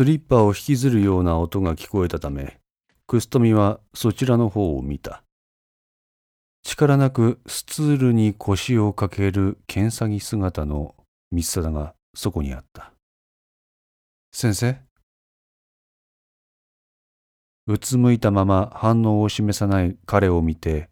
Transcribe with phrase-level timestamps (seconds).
[0.00, 2.58] スリッパを引きずるような音が聞こえたため、
[3.06, 5.22] クストミはそちらの方を見た。
[6.62, 10.94] 力なくスツールに腰をかける剣詐姿の
[11.30, 12.94] 三貞がそこにあった。
[14.32, 14.80] 先生？
[17.66, 20.88] うつむいたまま反応を示さない彼を見て、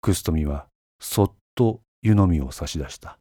[0.00, 0.68] クストミは
[1.00, 3.18] そっと湯飲みを差し出した。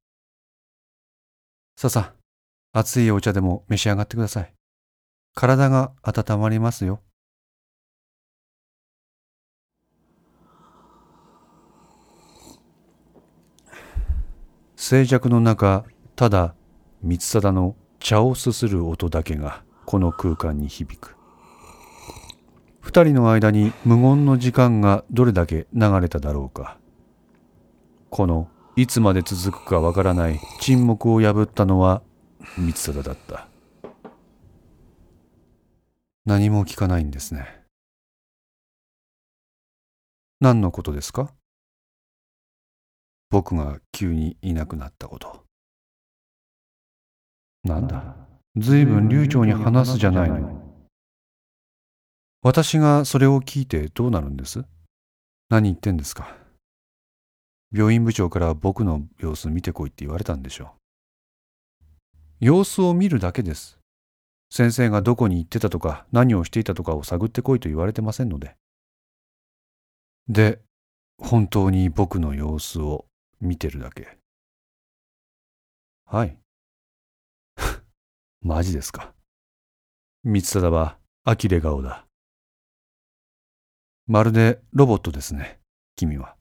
[1.76, 2.14] ささ、
[2.72, 4.54] 熱いお茶でも召し上がってください。
[5.38, 7.00] 体が温まりますよ。
[14.76, 16.56] 静寂の中、ただ
[17.04, 21.16] 光貞の茶をすする音だけがこの空間に響く。
[22.82, 26.80] 二人の間に無言の時間がどれだけ流れただろうか。
[28.10, 32.02] このいつまで続くかわからない沈黙を破ったのは
[32.56, 33.48] 光貞だった。
[36.28, 37.48] 何も聞かないんですね。
[40.42, 41.32] 何のことですか？
[43.30, 45.46] 僕が急にいなくなったこと。
[47.64, 48.18] なんだ、
[48.58, 50.62] ずいぶん流暢に話すじゃないの。
[52.42, 54.66] 私がそれを聞いてどうなるんです？
[55.48, 56.36] 何言ってんですか？
[57.72, 60.74] 病院部長から僕の様子見てこいって言われたんでしょ
[62.42, 62.46] う。
[62.46, 63.77] 様子を見るだけです。
[64.50, 68.56] 先生がどこに行ってたとか何をしていたとかを探ってこいと言われてませんので。
[70.30, 70.62] で、
[71.18, 73.06] 本当に僕の様子を
[73.42, 74.18] 見てるだけ。
[76.06, 76.38] はい。
[78.42, 79.14] マジですか。
[80.24, 82.06] 三貞は呆れ顔だ。
[84.06, 85.60] まるでロボットですね、
[85.96, 86.36] 君は。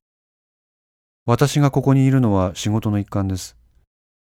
[1.25, 3.57] 私がここにいるのは仕事の一環です。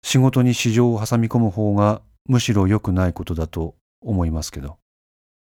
[0.03, 4.77] 仕事に市場を挟み込む方がむしろ良くないことだと思いますけど。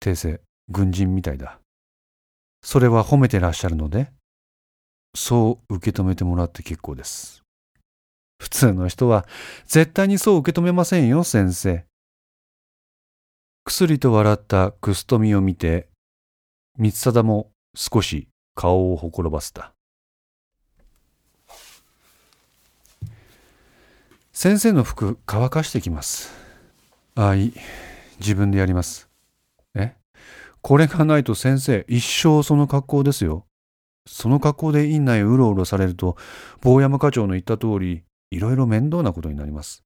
[0.01, 1.59] 訂正、軍人みたいだ。
[2.61, 4.11] それは褒めてらっしゃるので
[5.15, 7.43] そう受け止めてもらって結構です。
[8.37, 9.25] 普通の人は
[9.65, 11.85] 絶対にそう受け止めませんよ、先生。
[13.65, 15.89] 薬と笑ったクストミを見て、
[16.77, 19.73] 三貞も少し顔をほころばせた。
[24.31, 26.38] 先生の服乾かしてきます。
[27.21, 27.51] あ、い。
[28.21, 29.09] 自分でやります。
[29.75, 29.93] え？
[30.61, 33.45] これがないと先生、一生その格好ですよ。
[34.07, 36.15] その格好で院内うろうろされると、
[36.61, 39.83] 坊山課長の言った通り、いろいろ面倒なことになります。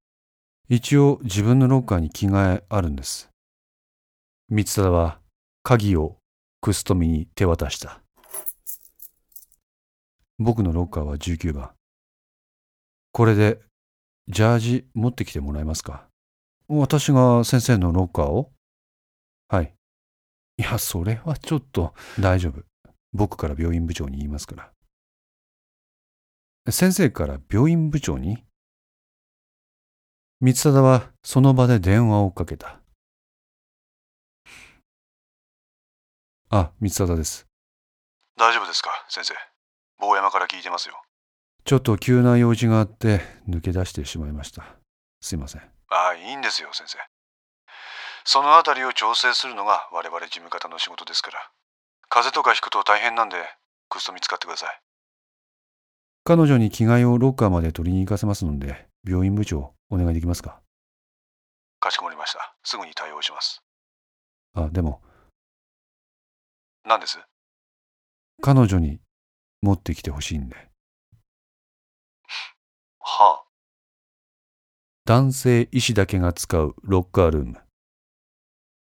[0.70, 3.32] 一応自分のロッカーに着替えあるんです。
[4.50, 5.18] 三田は
[5.64, 6.18] 鍵を
[6.62, 8.00] クストミに手渡した。
[10.38, 11.72] 僕のロッカーは19番。
[13.12, 13.60] これで、
[14.28, 16.06] ジャージ持ってきてもらえますか？
[16.68, 18.52] 私が先生のロッカーを？
[19.50, 19.74] はい。
[20.58, 22.64] いや、それはちょっと大丈夫。
[23.12, 24.72] 僕から病院部長に言いますから。
[26.72, 28.44] 先生から病院部長に？
[30.42, 32.80] 三貞はその場で電話をかけた。
[36.50, 37.46] あ、三貞です。
[38.38, 39.34] 大丈夫ですか、先生。
[40.00, 41.02] 坊山から聞いてますよ。
[41.66, 44.64] ちょっと急な用事があって抜け出してしまいました。
[45.22, 45.62] すいません。
[45.90, 46.98] ああ、いいんですよ、先生。
[48.26, 51.52] そのあたりを調整するのが我々事務方の仕事ですから。
[52.10, 53.36] 風邪とかひくと大変なんで、
[53.90, 54.82] クスト見つかってください。
[56.24, 60.62] 彼女に着替えをロッカーまで取りに行かせますので、病院部長、お願いできますか？
[61.80, 62.56] かしこまりました。
[62.64, 63.62] すぐに対応します。
[64.54, 65.02] あ、でも。
[66.86, 67.20] 何です？
[68.42, 69.00] 彼女に
[69.62, 70.56] 持ってきてほしいんで。
[73.00, 73.43] はあ。
[75.06, 77.58] 男性医師だけが使うロッカールーム。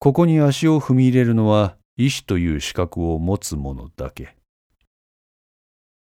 [0.00, 4.34] ここに足を踏み入れるのは医師という資格を持つ者だけ。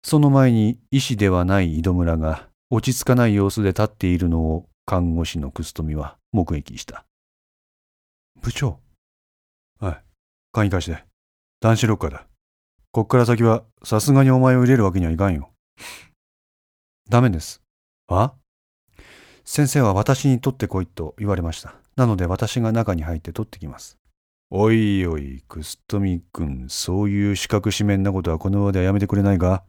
[0.03, 7.07] その前に医師ではない井戸村が落ち着かない様子で立っているのを看護師のクストミは目撃した。
[8.43, 8.79] 部長。
[9.81, 10.03] はい。
[10.53, 11.03] 鍵貸して。
[11.63, 12.27] 男子ロッカーだ。
[12.91, 15.51] こっから先はさすがにお前を入れるわけにはいかんよ。
[17.09, 17.63] ダメです。
[18.07, 18.35] は？
[19.45, 21.75] 先生は私に取ってこいと言われました。
[21.97, 23.99] なので私が中に入って取ってきます。
[24.51, 29.65] おいおい、クストミ君、そういう資格紙面なことはこの場ではやめてくれないか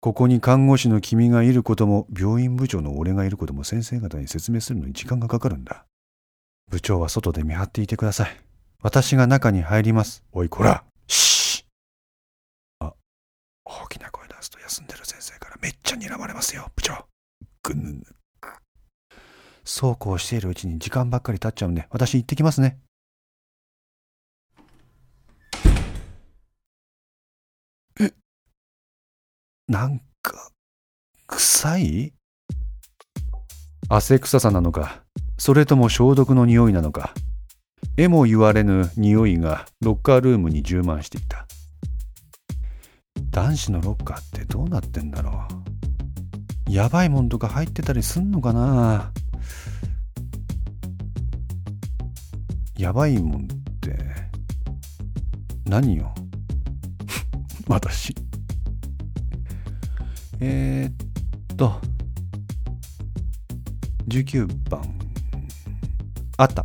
[0.00, 5.86] ここに看護師の君がいることも、病院部長の俺がいることも先生方に説明するのに時間がかかるんだ。
[6.70, 8.36] 部長は外で見張っていてください。
[8.80, 10.22] 私が中に入ります。
[10.32, 12.94] おい、こらシーあ、
[13.64, 17.06] 大きな声出すと休んでる先生からめっちゃ睨まれますよ、部長。
[17.64, 18.17] ぐぬぬ。
[19.70, 22.78] そうこうしているうちに時間ばっかり経っちゃうんで、私行ってきますね。
[28.00, 28.10] え
[29.68, 30.52] なんか、
[31.26, 32.14] 臭い？
[33.90, 35.02] 汗臭さなのか、
[35.36, 37.12] それとも消毒の匂いなのか、
[37.98, 41.46] えも言われぬ匂いがロッカールームに充満していた。
[43.30, 45.46] 男子のロッカーってどうなってんだろ
[46.66, 46.72] う？
[46.72, 49.12] やばいもんとか入ってたりすんのかな？
[52.78, 53.46] やばいもんっ
[53.80, 53.98] て。
[55.66, 56.14] 何よ。
[57.66, 58.14] 私。
[60.38, 61.80] えー、っと。
[64.06, 64.80] 19番。
[66.36, 66.64] あった。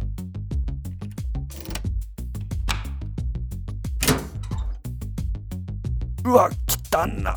[6.23, 6.47] うわ
[6.93, 7.35] 汚な。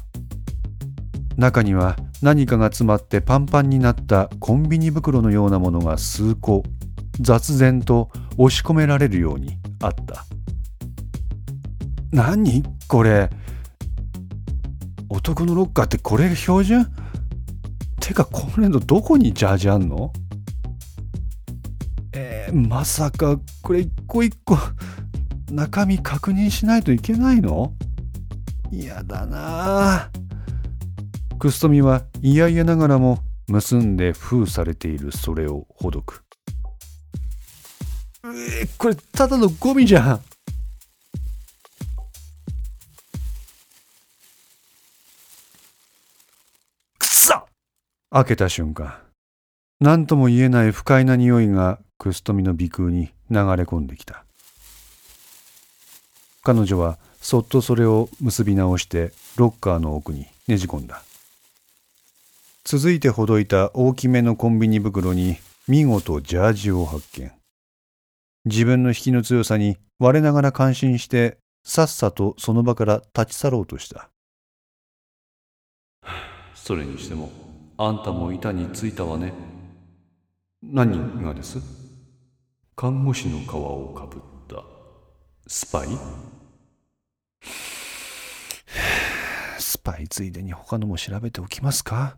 [1.39, 6.63] 中には何かが詰まってパンパンになったコンビニ袋のようなものが数個。
[7.21, 10.25] 雑然と押し込められるようにあった。
[12.13, 12.63] 何？
[12.89, 13.31] これ。
[15.09, 16.87] 男のロッカーってこれが標準？
[18.01, 20.13] てかこれのどこにジャージあんの？
[22.13, 24.57] えー、まさかこれ一個一個
[25.53, 27.73] 中身確認しないといけないの？
[28.71, 30.11] 嫌だな。
[31.39, 36.26] クストミは嫌々ながらも結んで封されているそれをほどく。
[38.35, 40.21] えー、これただのゴミじゃん。
[46.99, 47.47] くそ！
[48.11, 48.99] 開けた瞬間
[49.81, 54.25] 何とも言えない不快な匂いがクストミの鼻腔に流れ込んできた。
[56.43, 61.03] 彼女はそっとそれを結び直してロッカーの奥にねじ込んだ。
[62.65, 65.37] 続いてほどいた大きめのコンビニ袋に
[65.69, 67.31] 見事ジャージを発見
[68.47, 74.09] 自分の引きの強さに我ながら感心してさっさとその場から立ち去ろうとした。
[76.55, 77.31] それにしても
[77.77, 79.33] あんたも板についたわね。
[80.63, 81.59] 何がです？
[82.77, 84.63] 看護師の皮をかぶった。
[85.49, 85.89] スパイ？
[89.59, 92.17] スパイついでに他のも調べておきますか。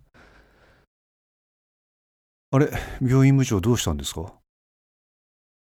[2.50, 2.70] あれ
[3.00, 4.34] 病院部長どうしたんですか？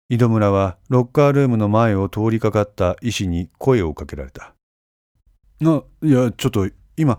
[0.09, 4.55] 井戸村はロッカールームの前を通りかかった医師に声をかけられた。
[5.65, 7.19] あ、いや、ちょっと今、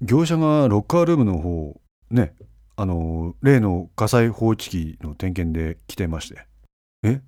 [0.00, 1.80] 業者がロッカールームの方、
[2.10, 2.34] ね、
[2.76, 6.46] あの、例の火災報知器の点検で来てまして。
[7.02, 7.20] え？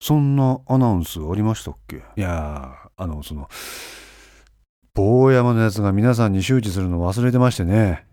[0.00, 1.98] そんなアナウンスありましたっけ？
[2.16, 3.48] いやあの、その、
[4.94, 8.06] 坊山のやつが皆さんに周知するの忘れてましてね。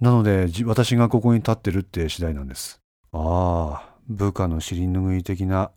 [0.00, 2.80] なので、私がここに立ってるって次第なんです。
[3.12, 5.70] ああ、部下の尻拭い的な。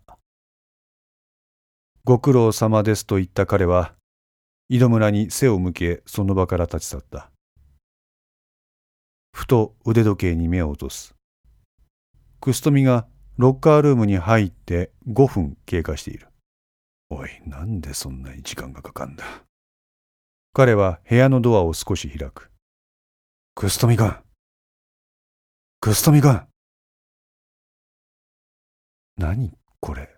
[2.03, 3.94] ご苦労様ですと言った彼は、
[4.69, 7.30] 井戸村に背を向けその場から立ち去った。
[9.33, 11.13] ふと腕時計に目を落とす。
[12.41, 13.06] クストミが
[13.38, 16.27] ロッカールームに入って5分経過している。
[17.12, 19.24] おい、なんでそんなに時間がかかんだ。
[20.53, 22.50] 彼は部屋のドアを少し開く。
[23.53, 24.15] クストミ君
[25.81, 26.41] クストミ君
[29.15, 30.10] 何これ？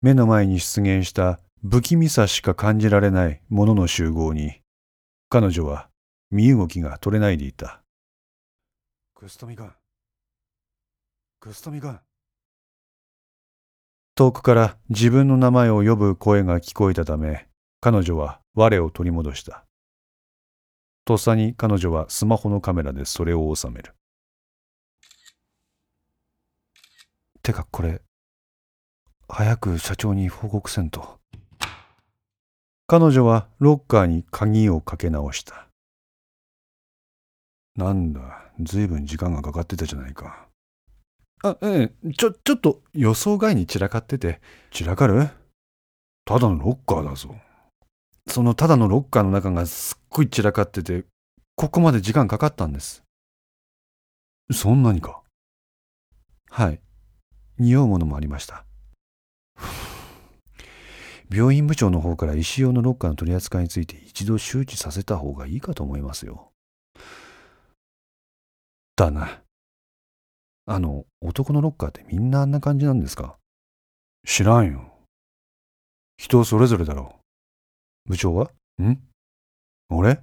[0.00, 4.60] 目の前に出現した不気味さしか感じられないものの集合に
[5.28, 5.90] 彼女は
[6.30, 7.82] 身動きが取れないでいた。
[9.14, 9.74] クストミガン。
[11.38, 12.00] クストミガン。
[14.14, 17.48] 遠くから自分の名前を呼ぶ声が聞こえたため
[17.82, 19.66] 彼女は我を取り戻した。
[21.04, 23.94] とっさに彼女はスマホのカメラでそれを収める
[27.46, 28.00] てかこれ
[29.28, 31.20] 早く社長に報告せんと。
[32.88, 35.68] 彼女はロッカーに鍵をかけ直した。
[37.76, 38.20] なんだ
[38.58, 40.48] ずいぶん時間がかかってたじゃないか。
[41.44, 44.40] あええちょちょっと予想外に散らかってて。
[44.72, 45.28] 散らかる？
[46.24, 47.32] ただのロッカーだぞ。
[48.26, 51.04] そのただのロッカーの中がすっごい散らかってて
[51.54, 53.04] ここまで時間かかったんです。
[54.52, 55.22] そんなにか？
[56.50, 56.80] はい。
[57.58, 58.64] 匂うものもありました。
[61.28, 66.52] 病院部長の方から石用のロッカーの取り扱いについて一度周知させた方がいいかと思いますよ。
[68.94, 69.42] だな。
[70.66, 73.36] あの、男のロッカーってみんなあんな感じなんですか？
[74.26, 74.92] 知らんよ。
[76.16, 77.16] 人それぞれだろ
[78.06, 78.10] う。
[78.10, 78.50] 部長は？
[78.80, 78.98] ん？
[79.90, 80.22] 俺？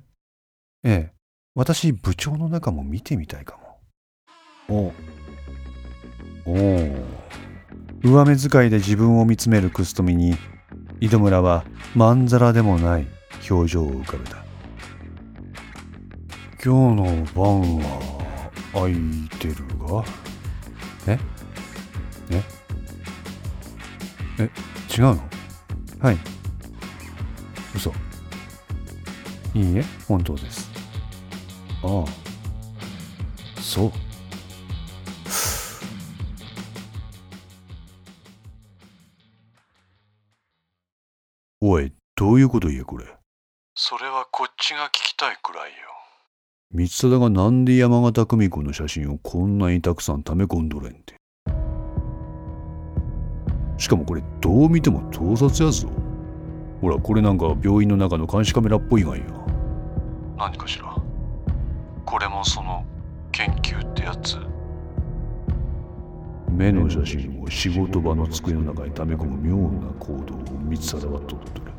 [0.84, 1.14] ええ。
[1.56, 4.94] 私、部長の中も見てみたいかも。
[6.46, 7.23] おおう
[8.04, 10.36] 上目遣いで自分を見つめるクストミに
[11.00, 11.64] 井戸村は
[11.96, 13.08] まんざらでもない
[13.50, 14.44] 表情を浮かべた。
[16.62, 18.22] 今日の晩は
[18.74, 18.96] 空い
[19.40, 20.04] てるが？
[21.08, 21.18] え？
[22.30, 22.44] え？
[24.40, 24.50] え
[24.94, 25.24] 違うの？
[26.00, 26.18] はい。
[27.74, 27.94] 嘘。
[29.54, 30.70] いいえ本当です。
[31.84, 32.06] ああ。
[33.62, 33.92] そう
[42.34, 43.06] どういうこと言えこれ？
[43.76, 45.76] それはこっちが聞きたいくらいよ。
[46.72, 51.14] 光貞がなんで山形久美子の写真をこんなにたくさん溜め込んどれんて？
[53.78, 55.90] しかもこれどう見ても盗撮やぞ。
[56.82, 59.26] ほらこれなんか病院の中の監視カメラっぽいがんや
[60.36, 60.96] 何かしら？
[62.04, 62.84] これもその
[63.32, 64.40] 研究ってやつ？
[66.50, 70.40] 目の写真を仕事場の机の中に溜め込む妙な行動を
[70.72, 71.73] 光貞はとっとる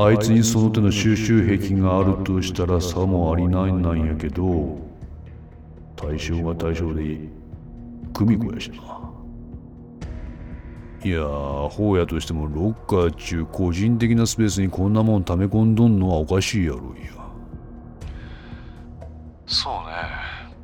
[0.00, 4.78] あいつにその手の収集癖があるとしたらさもありないなんやけど
[5.96, 7.18] 対象が対象で
[8.12, 8.76] 久美子やしな。
[11.04, 17.12] いやーほうやとしてもロッカー中個人的なスペースにこんなもん溜め込んどんのはおかしいやろいや。
[19.46, 19.78] そうね。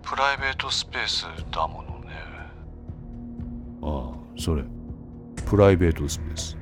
[0.02, 2.10] プライベートスペースだものね。
[3.82, 4.62] ああそれ。
[5.44, 6.56] プライベートスペース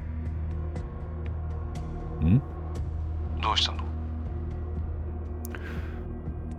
[3.43, 3.83] どうしたの？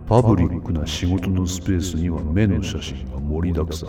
[0.06, 3.86] パブリックな仕事のスペースには目の写真が盛りだくさ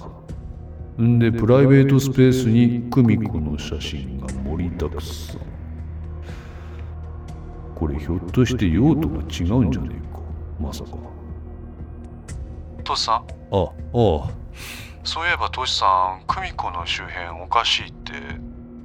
[0.98, 1.04] ん。
[1.04, 5.42] んで、プライベートスペースに久美子の写真が盛りだくさん。
[7.76, 10.22] これひょっとして用途が違うんじゃねえか？
[10.58, 10.92] まさか。
[12.86, 13.16] トシさ？
[13.16, 13.72] んあ、ああ、
[15.04, 15.86] そういえばトシさ
[16.18, 18.14] ん久美子の周辺おかしいって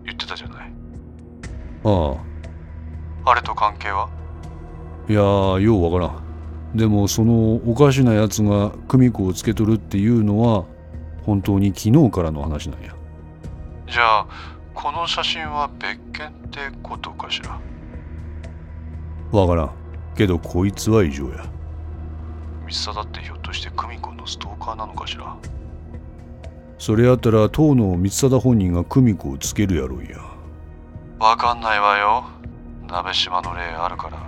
[0.05, 0.73] 言ってたじゃない
[1.85, 2.30] ああ。
[3.25, 4.09] あれと関係は？
[5.09, 6.21] いやー、ようわから
[6.75, 6.77] ん。
[6.77, 10.65] でも、そのおかしなやつが久美子をつけとるっていうのは、
[11.27, 12.95] 本当に昨日からの話なんや。
[13.89, 14.27] じゃあ
[14.73, 17.61] この写真は別件ってことかしら？
[19.33, 19.71] わからん。
[20.17, 21.45] けど、こいつは異常や。
[22.67, 25.37] 三貞ってひょっとして久美子のストーカーなのかしら？
[26.79, 30.19] それやったら、当の光貞本人が久美子をつけるやろうや。
[31.19, 32.25] わかんないわよ
[32.91, 34.19] 鍋島の例あるから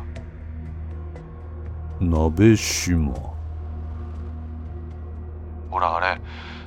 [2.00, 3.12] 鍋島。
[5.70, 6.20] ほらあれ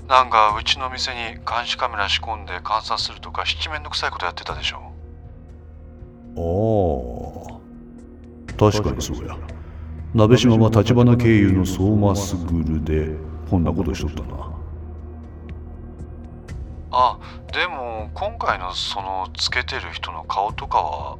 [0.07, 4.77] なんかうちの店に監視カメラ仕込んで観察するとか七面倒くさいことやってたでしょ
[6.37, 7.59] ああ。
[8.57, 9.37] 確かにそうや。
[10.13, 13.15] 鍋島は立花経由の相馬卓で、
[13.49, 14.51] こんなことしとったな。
[16.91, 17.19] あ
[17.51, 21.17] でも今回のそのつけてる人の顔とかは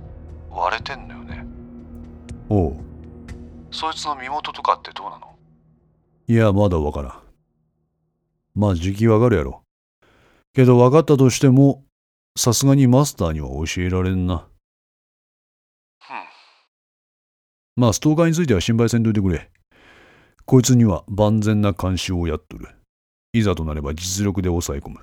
[0.56, 1.46] 割れてんのよね
[2.50, 2.78] おう。
[3.72, 5.36] そいつの身元とかってどうなの？
[6.28, 7.22] いや、まだわからん。
[8.56, 9.64] まあ、時期わかるやろ。
[10.54, 11.84] けど分かったとしても、
[12.38, 14.48] さすがにマスターには教えられんな。
[16.00, 16.16] ふん
[17.76, 19.52] まあ、ストーカーについては心配せんといてくれ。
[20.46, 22.70] こいつには万全な監視をやっとる。
[23.34, 25.00] いざとなれば実力で抑え込む。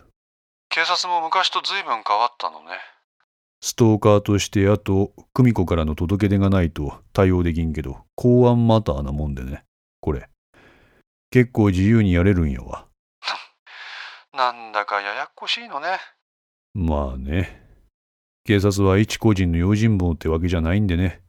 [0.70, 2.70] 警察も昔と随分変わったのね
[3.64, 9.62] ストーカーとしてあと、久美子からの届け出がないと対応できんけど、公安マターなもんでね。
[10.00, 10.28] これ。
[11.30, 12.86] 結構自由にやれるんやわ。
[14.36, 15.98] なんだかややっこしいのね
[16.74, 17.62] まあね。
[18.44, 21.20] 警察は一個人の用心棒ってわけじゃないんでね。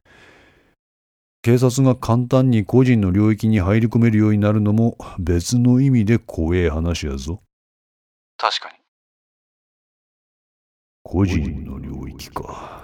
[1.43, 7.41] 警察が簡単に個人の領域に入り込めるようになるのも別の意味で怖え話やぞ。
[8.37, 8.82] 確かに
[11.05, 12.81] 個人の領域か。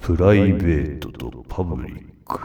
[0.00, 2.40] プライベートとパブリック。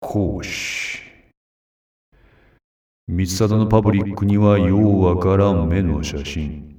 [0.00, 0.98] 講師。
[3.06, 6.76] 三貞のパブリックにはようわからん目の写真。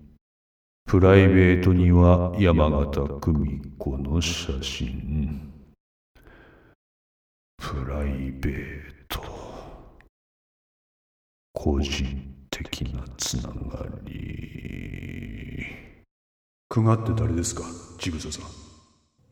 [0.85, 5.49] プライベートには山形久美子の写真。
[7.57, 9.21] プライベート。
[11.53, 15.65] 個人的なつながり。
[16.69, 17.63] 久我って誰ですか、
[17.97, 18.43] ちぐささん。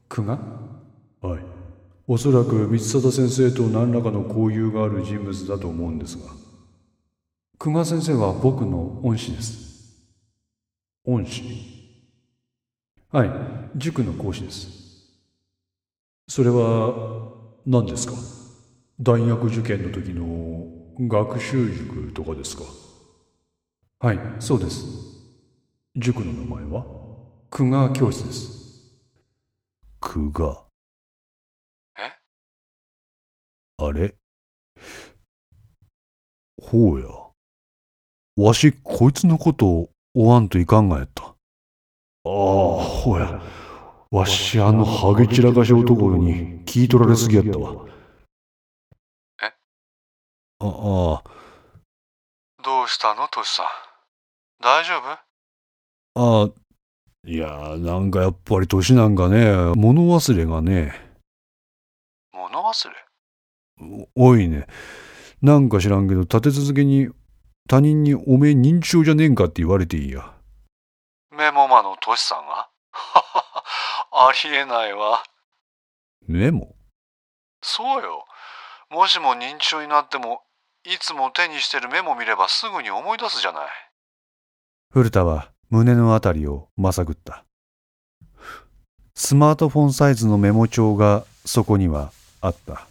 [0.09, 0.37] 久我
[1.21, 1.43] はい。
[2.07, 6.23] おそらく光貞先生と何らかの交友がある人物だと思うんですが。
[7.59, 10.01] 久我先生は僕の恩師です
[11.05, 11.43] 恩師？
[13.11, 13.31] はい
[13.75, 14.69] 塾の講師です
[16.27, 17.33] それは
[17.65, 18.13] 何ですか？
[18.99, 20.65] 大学受験の時の
[21.07, 22.63] 学習塾とかですか？
[24.01, 24.85] はいそうです
[25.97, 26.85] 塾の名前は？
[27.49, 28.93] 久我教室です
[29.99, 30.65] 久我
[33.77, 34.15] あれ？
[36.61, 37.07] ほうや。
[38.37, 41.23] わし、こいつのこと追わんといかんがやった。
[41.23, 41.33] ああ、
[42.23, 43.41] ほうや。
[44.11, 47.85] わし、あのハゲ散らかし男に聞い取られすぎやったわ。
[49.43, 49.45] え？
[49.47, 49.51] あ
[50.61, 51.23] あ、
[52.63, 53.27] どうしたの？
[53.27, 53.65] トシさん。
[54.61, 55.09] 大丈夫？
[56.15, 56.49] ああ、
[57.25, 57.47] いや、
[57.77, 60.93] なんかやっぱり年なんかね、物忘れがね、
[62.33, 62.95] 物忘れ？
[64.15, 64.67] お多いね。
[65.41, 67.09] なんか知らんけど、立て続けに
[67.69, 70.33] 他人におめえ認知症じゃねえんかって言われていいや。
[71.31, 72.69] メモマのトシさんが？
[74.11, 75.23] ありえないわ。
[76.27, 76.75] メモ？
[77.61, 78.25] そうよ。
[78.89, 80.43] もしも認知症になっても、
[80.83, 83.69] いつも手にしてるメモ見ればすぐに思い出すじゃない。
[84.91, 87.45] 古田は胸のあたりをまさぐった。
[89.13, 92.73] スマートフォンサイズのメモ帳がそこにはあった。
[92.73, 92.87] ああ、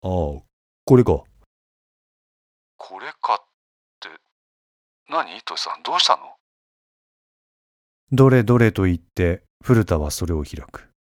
[0.00, 0.42] こ
[0.96, 1.22] れか。
[2.78, 3.44] これかっ
[4.00, 4.08] て、
[5.10, 5.42] 何？
[5.44, 6.22] トシさん、どうしたの？
[8.10, 10.91] どれどれと言って古田はそれを開く。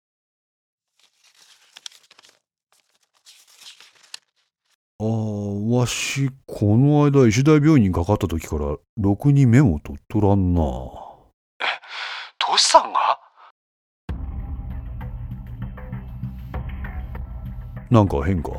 [5.02, 10.62] ああ、わし、この間石大病院にかかった時から、ろくにメモ取っとらんな。
[10.62, 13.20] トシさんが？
[17.90, 18.52] なんか変か？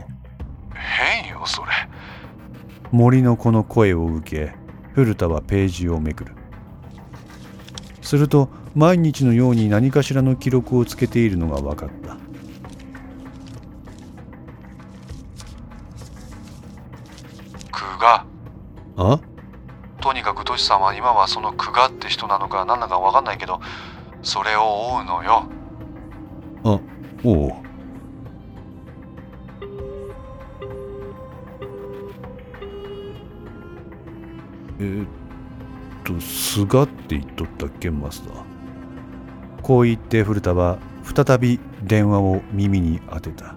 [0.74, 1.68] 変よ、それ。
[2.90, 4.52] 森の子の声を受け、
[4.94, 6.34] 古田はページをめくる。
[8.00, 12.16] すると、毎日のように何かしらの記録をつけているのが分かった。
[18.02, 18.26] 久我。
[18.96, 19.20] あ？
[20.00, 23.60] とにかくトシさんは今はその久我って人なのか何なのかわかんないけど、
[24.22, 24.62] それを
[24.96, 25.44] 追うのよ。
[26.64, 26.80] あ、
[27.22, 27.52] おう。
[34.80, 35.08] えーっ
[36.02, 38.42] と、菅って言っとったっけ、マスター？
[39.62, 43.54] こう言って古田は再び電話を耳に当てた。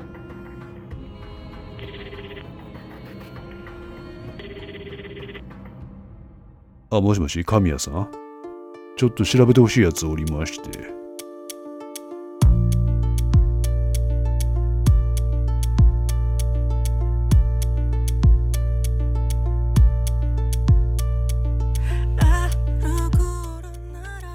[6.97, 8.09] あ、もしもし、神谷さん？
[8.97, 10.93] ちょっと調べてほしいやつおりまして。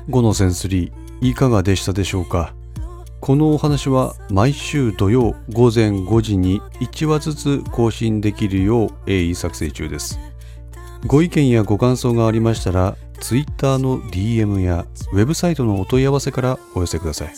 [0.09, 2.53] 5のセンスリーいかがでしたでしょうか？
[3.21, 10.19] このお話は毎週土曜午前5時に1話ずつ更新できるよう鋭意作成中です。
[11.07, 17.35] ご意見やご感想がありましたら Twitter の DM やウェブサイトのお問い合わせからお寄せください。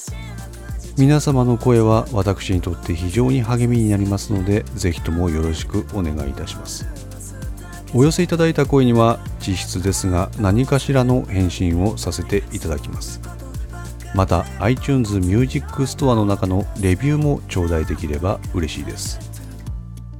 [0.98, 6.86] 皆様の声は私にとって非常に励みになりますのでぜひともよろしくお願いいたします。
[7.94, 13.20] お寄せいただいた声には実質ですが何かしらの返信をさせていただきます。
[14.14, 19.18] また iTunes Music Store の中のレビューも頂戴できれば嬉しいです。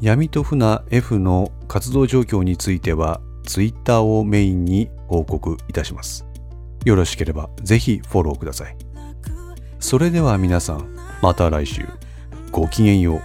[0.01, 6.27] 闇と船 F の活動状況については Twitter をメインに報告いたします。
[6.85, 8.77] よろしければぜひフォローください。
[9.79, 11.87] それでは皆さんまた来週。
[12.51, 13.23] ごきげんよう。